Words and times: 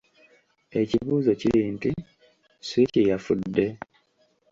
Ekibuuzo 0.81 1.31
kiri 1.41 1.61
nti 1.75 1.91
Switch 2.67 2.97
yafudde? 3.09 3.65